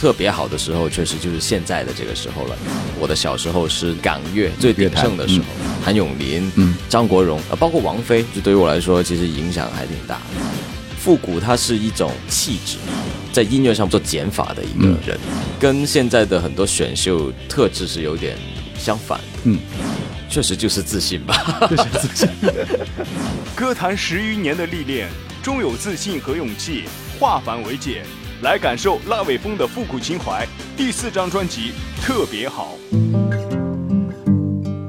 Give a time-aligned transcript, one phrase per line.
[0.00, 2.56] 特别好的时候，确实就是现在的这个时候了。
[2.98, 5.44] 我的小时候是港乐最鼎盛的时候，
[5.84, 10.42] 谭咏麟、嗯、张国荣，呃，包括王菲，就对于我来说，其实影响还挺大的。
[10.98, 12.78] 复古它是一种气质，
[13.30, 15.18] 在音乐上做减法的一个人，
[15.58, 18.38] 跟现在的很多选秀特质是有点
[18.78, 19.20] 相反。
[19.44, 19.58] 嗯。
[20.30, 22.28] 确实就是自信吧，确实自信。
[23.56, 25.08] 歌坛十余年的历练，
[25.42, 26.84] 终有自信和勇气
[27.18, 28.04] 化繁为简，
[28.42, 30.46] 来感受赖伟峰的复古情怀。
[30.74, 32.68] 第四张专辑特别好，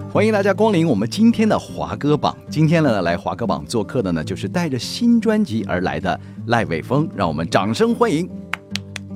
[0.09, 2.33] 欢迎大家光临我们今天的华歌榜。
[2.49, 8.29] 今天呢，来华歌榜做客的呢，就是带着新专辑而来的赖伟峰，让我们掌声欢迎。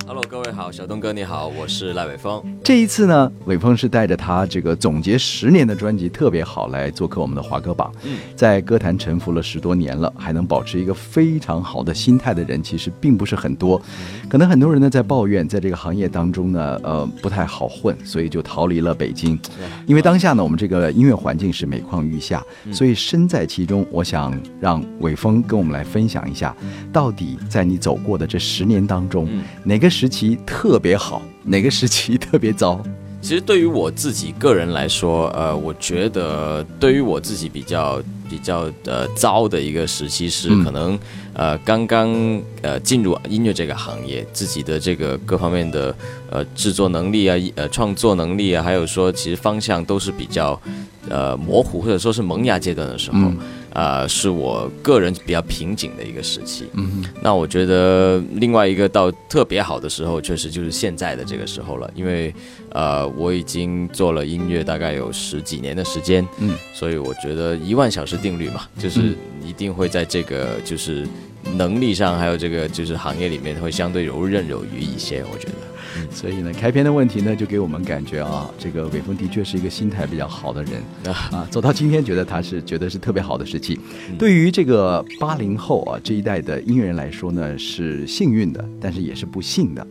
[0.07, 2.39] Hello，各位好，小东哥你好，我是赖伟峰。
[2.63, 7.91] 这一次呢，伟峰是带着他这个总结十年的专辑特别好来做客我们的华歌榜。
[8.03, 13.81] 嗯，在歌坛沉浮了十多年了，还能保持一个非常好的心态的人，其实并不是很多。
[14.29, 19.39] 可能很多人呢在抱怨，在这个行业当中呢，呃，不太好混，所以就逃离了北京。
[19.87, 26.55] 因为当下呢，我们这个音乐环境是每况愈下，所以身在其中，我想让伟峰跟我们来分享一下，
[26.93, 29.27] 到底在你走过的这十年当中，
[29.63, 29.94] 哪个？
[29.95, 32.83] 时期特别好，哪个时期特别糟？
[33.21, 40.99] 其实对于我自己个人来说，呃，我觉得对于我自己比较比较呃糟的一个时期是可能
[41.33, 42.09] 呃刚刚
[42.61, 45.95] 呃进入音乐这个行业，自己的这个各方面的
[46.29, 50.61] 呃制作能力啊，呃创作能力啊，还有说其实方向都是比较
[51.07, 53.17] 呃模糊或者说是萌芽阶段的时候。
[53.75, 56.65] 呃，是我个人比较瓶颈的一个时期。
[56.75, 61.91] 嗯，那我觉得另外一个到特别好的时候，确实就是现在的这个时候了。
[61.93, 62.33] 因为，
[62.69, 66.25] 呃，我已经做了音乐大概有十几年的时间。
[66.39, 69.13] 嗯，所以我觉得一万小时定律嘛，就是
[69.43, 71.05] 一定会在这个就是
[71.57, 75.21] 能力上，还有这个就是行业里面会相对游刃有余一些。
[75.33, 75.64] 我觉得。
[76.09, 80.81] 所以呢，开篇的问题呢，就给我们感觉啊，这个伟峰的确是一个心态比较好的人
[81.31, 81.47] 啊。
[81.49, 83.79] 走到今天，觉得他是觉得是特别好的时期。
[84.17, 89.85] 对于这个八零后啊这一代的音乐人来说呢，是幸运的，但是也是不幸的。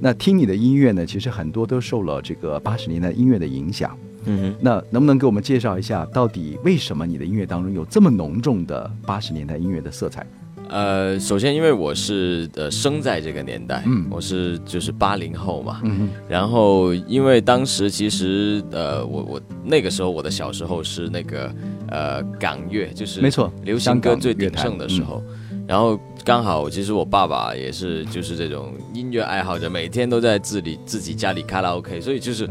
[0.00, 3.96] 那听你的音乐呢，其实很多都受了这个八十年代音乐的影响。
[4.24, 4.56] 嗯哼。
[4.60, 10.26] 那能不能给我们介绍一下，到底为什么你的音乐当中有这么浓重的八十年代音乐的色彩？
[10.68, 21.50] 呃，首先因为我是呃生在这个年代，嗯，我是就是八零后嘛，嗯然后因为当时其实呃我我那个时候我的小时候是那个
[21.88, 25.22] 呃港乐，就是没错，流行歌最鼎盛的时候，
[25.66, 32.48] 然后刚好其实我爸爸也是就是这种音乐爱好者，每天都在自己自己家里卡拉 OK，所以就是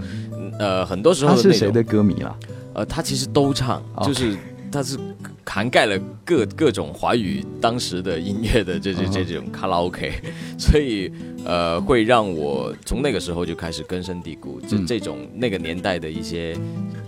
[0.60, 2.36] 呃很多时候他是谁的歌迷了？
[2.74, 4.38] 呃，他其实都唱，就是
[4.72, 4.98] 他是。
[5.50, 10.14] 涵盖了各各种华语当时的音乐的这这这种卡拉 OK，
[10.56, 11.12] 所以
[11.44, 16.56] 呃会让我从那个时候就开始根深蒂固，就这种那个年代的一些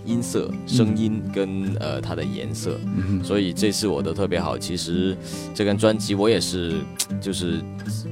[0.04, 2.76] 音色、声音跟呃它的颜色，
[3.22, 4.58] 所以这次我都特别好。
[4.58, 5.16] 其实
[5.54, 6.80] 这张专辑我也是
[7.20, 7.62] 就是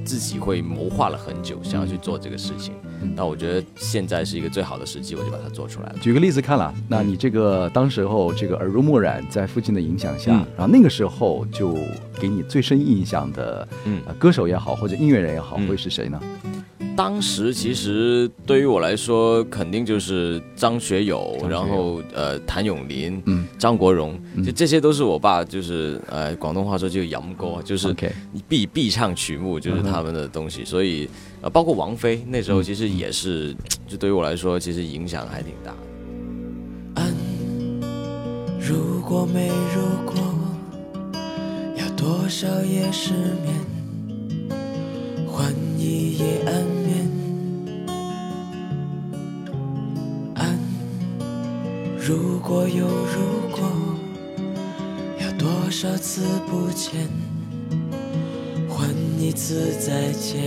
[0.05, 2.73] 自己会谋划了很久，想要去做这个事情。
[3.15, 5.95] 那我觉得现在是一个最好的时机，我就把它做出来了。
[6.01, 11.77] 举个例子看了，那你这个当时候这个耳濡目染，在父亲的影响下，然后那个时候就
[12.19, 16.19] 给你最深印象的，嗯，歌手也好，或者音乐人也好，会是谁呢？
[16.99, 27.95] 当时其实对于我来说，肯定就是张学友，然后呃谭咏麟，嗯，张国荣，就这些都是我爸就是呃广东话说就杨歌，就是
[28.49, 30.65] 必必唱曲目，就是他们的东西。
[30.65, 31.09] 所以
[31.39, 33.55] 呃包括王菲那时候其实也是，
[33.87, 35.73] 就对于我来说其实影响还挺大。
[38.59, 40.15] 如果没如果，
[41.77, 43.55] 要多少夜失眠，
[45.25, 46.78] 换一夜安
[52.09, 53.69] 如果有如果，
[55.21, 57.07] 要多少次不见，
[58.67, 58.89] 换
[59.19, 60.41] 一次再见。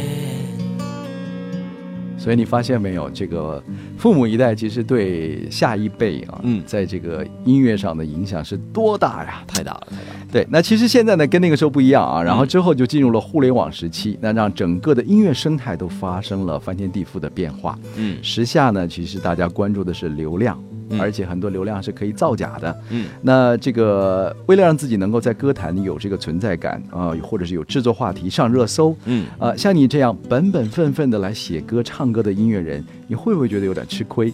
[2.19, 3.63] 所以你发现没有，这个
[3.97, 9.45] 父母一代其实对下一辈啊，嗯在这个音乐上的影响是多大呀？
[9.47, 10.27] 太大了，太大了。
[10.33, 12.21] 对，那其实现在呢，跟那个时候不一样啊。
[12.21, 17.79] 然后之后就进入了互联网时期，那让整个的音乐生态都发生了翻天地覆的变化。
[17.95, 22.77] 嗯时下呢，其实大家关注的是流量，嗯而且很多流量是可以造假的。
[22.91, 34.33] 嗯那这个为了让自己能够在歌坛里有这个存在感啊、或者是有制作话题上热搜，嗯呃，像你这样本本分分的来写歌、唱歌的音乐人，你会不会觉得有点吃亏？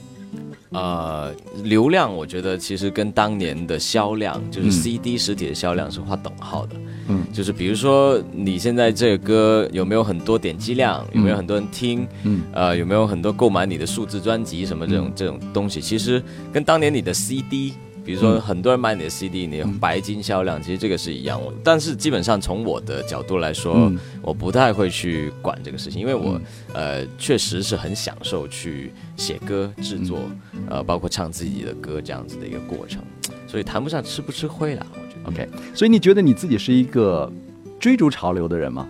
[0.70, 1.34] 呃，
[1.64, 4.70] 流量我觉得其实跟当年的销量，就是嗯。
[4.70, 6.76] CD 实体的销量是划等号的。
[7.08, 7.24] 嗯。
[7.32, 12.42] 就是比如说你现在这个歌有没有很多点击量，有没有很多人听，嗯。
[12.52, 16.22] 呃，有没有很多购买你的数字专辑什么这种、这种东西，其实
[16.52, 17.74] 跟当年你的 CD。
[18.08, 21.38] 比如说，嗯很多人买你的 CD，你有白金销量，其实这个是一样。
[21.62, 26.40] 但是基本上从我的角度来说，嗯我不太会去管这个事情，因为我、
[26.72, 30.20] 呃确实是很享受去写歌、制作，
[30.54, 33.02] 嗯呃，包括唱自己的歌这样子的一个过程，
[33.46, 34.86] 所以谈不上吃不吃亏啦。
[34.94, 37.30] 我觉得 OK，所以你觉得你自己是一个
[37.78, 38.88] 追逐潮流的人吗？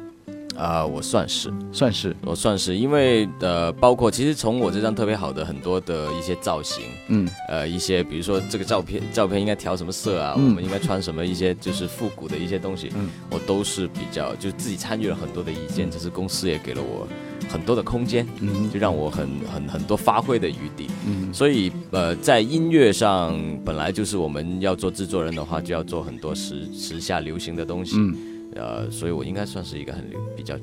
[0.59, 7.29] 啊、我算是，算是，我算是，因为呃，包括其实从我这张特别好的很多的一些造型，嗯。
[7.49, 10.49] 呃，一些比如说这个照片照片应该调什么色啊，嗯。
[10.49, 13.09] 我们应该穿什么一些就是复古的一些东西，嗯。
[13.31, 17.07] 我都是比较就自己参与了很多的意见，这是公司也给了我
[17.49, 18.69] 很多的空间，嗯。
[18.69, 20.89] 就让我很很很多发挥的余地。
[21.07, 28.17] 嗯所以呃，在音乐上本来就是我们要做制作人的话，就要做很多时时下流行的东西，嗯，
[28.55, 30.55] 呃，所以我应该算是一个很流比较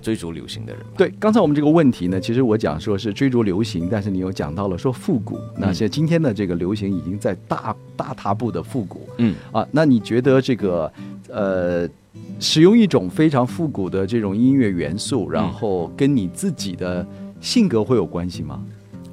[0.00, 0.90] 追逐流行的人吧。
[0.96, 1.12] 对。
[1.18, 5.38] 刚才我们这个问题呢，其实我讲说是追逐流行，但是你又讲到了说复古。
[5.56, 9.34] 那现在今天的这个流行已经在大大踏步的复古嗯。
[9.52, 9.66] 啊。
[9.70, 10.92] 那你觉得这个
[11.28, 11.88] 呃，
[12.40, 17.06] 使用一种非常复古的这种音乐元素，然后跟你自己的
[17.40, 18.62] 性格会有关系吗？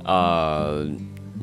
[0.03, 0.87] 呃，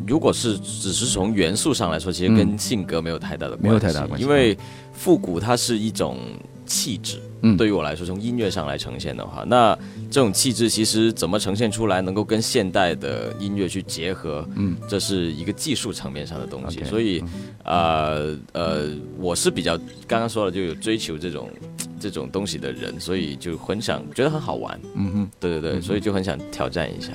[0.06, 4.56] 如果是只是从元素上来说，其实跟性格没有太大的关系，没有太大的关系因为
[4.92, 6.18] 复古它是一种
[6.66, 7.20] 气质。
[7.42, 9.78] 嗯对于我来说，从音乐上来呈现的话，那
[10.10, 16.82] 这种气质其实怎么呈现出来，能够跟现代的音乐去结合，嗯，这是一个技术层面上的东西。
[16.84, 17.22] 所以，
[17.64, 19.78] 呃呃，我是比较
[20.08, 21.48] 刚刚说了，就有追求这种
[22.00, 24.78] 这种东西的人，所以就很想觉得很好玩。
[24.94, 25.30] 嗯哼。
[25.38, 27.12] 对对对，所以就很想挑战一下。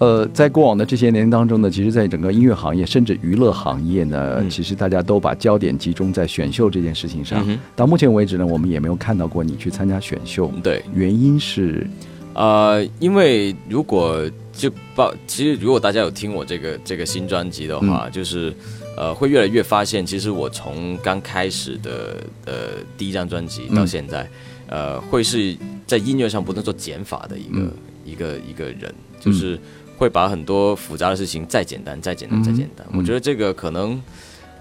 [0.00, 4.48] 呃，在过往的这些年当中呢，其实，在整个音乐行业甚至娱乐行业呢，嗯。
[4.48, 7.44] 其实大家都把焦点集中在选秀这件事情上。
[7.46, 11.86] 嗯到目前为止呢，我们也没有看到过你去参加选秀，对，原因是，
[12.32, 18.50] 呃，因为如果就报，其实如果大家有听我这个这个新专辑的话，就是
[18.96, 22.54] 呃，会越来越发现，其实我从刚开始的呃
[22.96, 24.26] 第一张专辑到现在，
[24.66, 25.54] 呃，会是
[25.86, 27.70] 在音乐上不断做减法的一个、嗯。
[28.02, 29.56] 一个一个人，就是
[30.00, 32.86] 会把很多复杂的事情再简单、再简单、再简单。
[32.90, 34.02] 嗯我觉得这个可能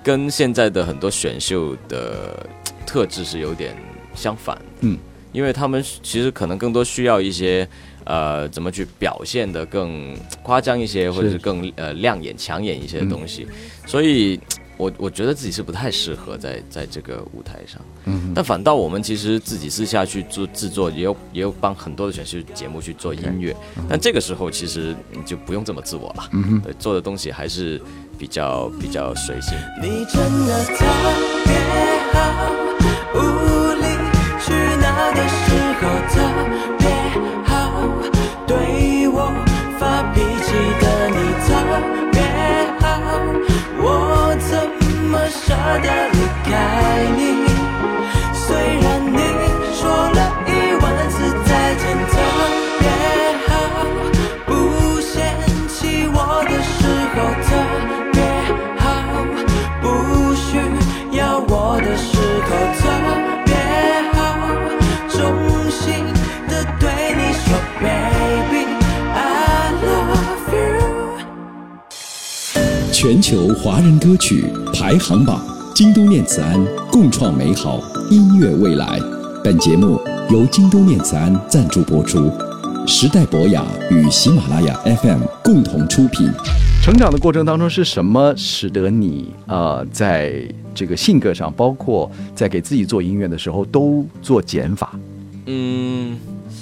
[0.03, 2.45] 跟现在的很多选秀的
[2.85, 3.73] 特质是有点
[4.13, 4.63] 相反的。
[4.81, 4.97] 嗯，
[5.31, 7.65] 因为他们其实可能更多需要一些
[8.03, 10.13] 呃怎么去表现的更
[10.43, 13.47] 夸张一些，或者是更呃亮眼、抢眼一些的东西，
[13.85, 14.37] 所以。
[14.79, 23.53] 我我觉得自己是不太适合在在这个舞台上，嗯但反倒我们其实自己私下去做制作，也有也有帮很多的选秀节目去做音乐，
[23.89, 27.81] 但这个时候其实你就不用这么自我了，嗯对，做的东西还是
[28.17, 29.53] 比较比较随性。
[29.81, 30.15] 你真
[30.47, 30.85] 的特
[31.43, 31.53] 别
[32.13, 32.49] 好，
[33.15, 33.17] 无
[33.75, 33.85] 理
[34.39, 35.83] 取闹的时候
[73.01, 75.41] 全球华人歌曲排行榜，
[75.73, 76.59] 京都念慈庵
[76.91, 77.79] 共创美好
[78.11, 78.99] 音乐未来。
[79.41, 79.97] 本节目
[80.29, 82.29] 由京都念慈庵赞助播出，
[82.85, 86.29] 时代博雅与喜马拉雅 FM 共同出品。
[86.83, 90.43] 成长的过程当中是什么使得你呃在
[90.75, 94.99] 这个性格上，包括在给自己做音乐的时候都做减法？
[95.45, 96.17] 嗯，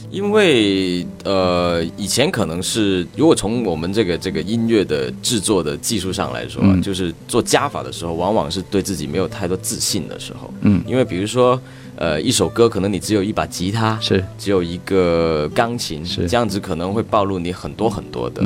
[0.10, 10.54] 因为呃，以前可能是如果从我们这个这个音乐的制作的技术上来说，嗯就是做加法的时候，往往是对自己没有太多自信的时候。
[10.62, 11.60] 嗯因为比如说，
[11.98, 18.44] 呃，一首歌可能你只有一把吉他，是只有一个钢琴，是这样子可能会暴露你很多很多的、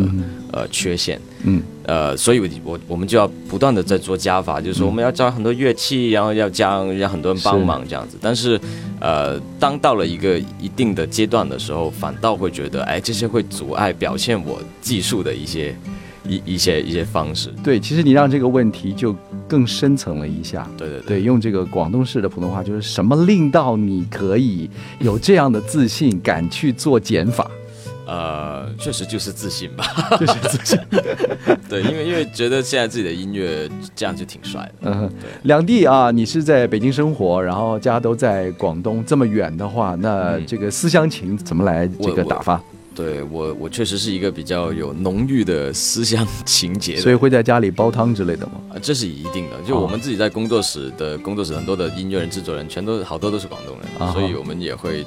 [0.52, 1.20] 呃缺陷。
[1.44, 8.18] 嗯呃，所以我我我们就要不断的在做加法，就是说我们要加很多乐器，然后要加让很多人帮忙这样子。
[8.22, 8.60] 但是，
[9.00, 15.76] 呃，当到了一个一定的阶段的时候，反倒会觉得，哎，这些会阻碍表现我技术的一些
[16.26, 17.50] 一一些一些方式。
[17.64, 19.14] 对，其实你让这个问题就
[19.52, 20.66] 更深层了一下。
[20.78, 27.52] 对对对，对，用这个广东式的普通话，就是什么令到你可以有这样的自信，敢去做减法，
[28.08, 29.84] 呃，确实就是自信吧。
[30.18, 30.80] 就是自信。
[31.68, 35.10] 对，因为因为觉得现在自己的音乐这样就挺帅的。
[35.44, 42.62] 两地啊，你是在北京生活，然后家都在广东，这么远的话，那嗯这个思乡情怎么来这个打发？
[43.02, 48.54] 对我，我确实是一个比较有浓郁的思乡情节的所以会在家里煲汤之类的吗？
[48.70, 49.60] 啊，这是一定的。
[49.68, 55.04] 就哦我们自己在工作室的工作室，很多的音乐人、制作人，全都好多都是广东人，啊所以我们也会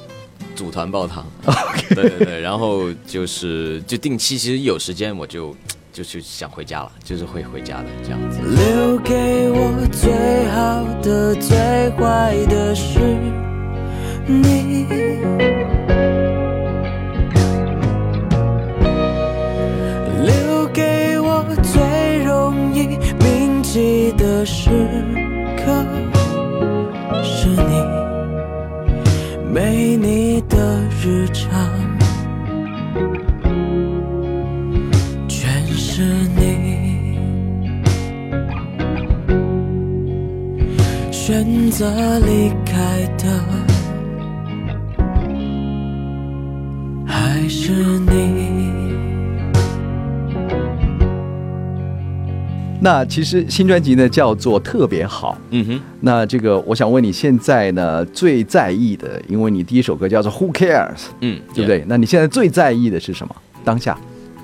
[0.57, 1.25] 组团煲汤。
[1.95, 5.55] 对对对，然后就是就定期，其实一有时间我就
[5.93, 8.41] 就去想回家了，就是会回家的这样子。
[8.41, 11.57] 留给我最好的、最
[11.91, 12.99] 坏的是
[14.27, 14.85] 你。
[23.75, 24.71] 记得时
[25.57, 25.85] 刻
[27.25, 27.83] 是你，
[29.53, 31.51] 没你的日常
[35.27, 36.05] 全是
[36.37, 37.19] 你。
[41.11, 43.27] 选择离开的
[52.85, 55.39] 那其实新专辑呢叫做特别好。
[55.51, 61.83] 嗯哼，那这个我想问你现在呢最在意的，因为你第一首歌叫做 Who Cares，嗯，对不对？
[61.89, 63.35] 那你现在最在意的是什么？
[63.65, 63.99] 当下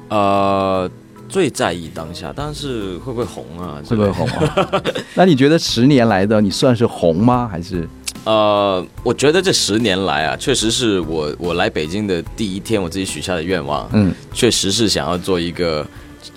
[0.09, 0.91] 呃，
[1.29, 3.83] 最在意当下，但是会不会红啊？
[3.87, 4.73] 会不会红啊？
[5.15, 7.47] 那你觉得十年来的你算是红吗？
[7.47, 7.87] 还是
[8.25, 15.87] 呃，我觉得这十年来啊，确实是我我来北京的第一天，我自己许下的愿望，嗯确实是想要做一个，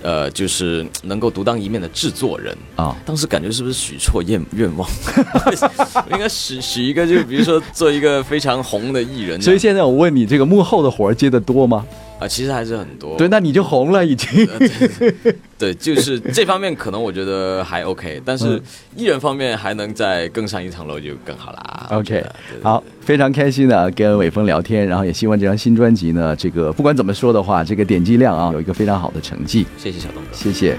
[0.02, 2.56] 呃，就是能够独当一面的制作人。
[2.76, 2.96] 啊？
[3.06, 4.88] 当时感觉是不是许错愿愿望？
[5.16, 9.42] 我 应该许许一个，就比如说做一个非常红的艺人。
[9.42, 11.86] 所以现在我问你，这个幕后的活接的多吗？
[12.24, 13.18] 啊、其实还是很多。
[13.18, 14.48] 对，那你就红了已经。
[14.48, 15.14] 呃对
[15.58, 18.62] 对，就是这方面可能我觉得还 OK，但是嗯
[18.96, 21.88] 艺人方面还能再更上一层楼就更好啦。
[21.92, 29.66] OK，得对对好，非常开心的，跟伟峰聊天，然后也希望这张新专辑呢，这个不管怎么说的话，这个点击量啊有一个非常好的成绩。
[29.78, 30.30] 谢谢小东哥。
[30.32, 30.78] 谢谢。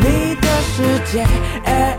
[0.00, 1.24] 你的世界，
[1.64, 1.98] 哎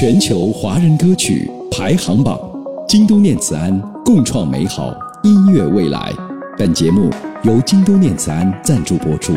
[0.00, 2.40] 全球华人歌曲排行榜，
[2.88, 6.10] 京都念慈庵共创美好音乐未来。
[6.56, 7.10] 本节目
[7.42, 9.34] 由京都念慈庵赞助播出，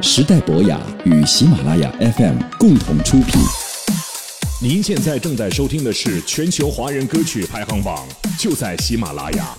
[0.00, 3.38] 时代博雅与喜马拉雅 FM 共同出品。
[4.62, 8.02] 您现在正在收听的是全球华人歌曲排行榜，
[8.38, 9.54] 就在喜马拉雅。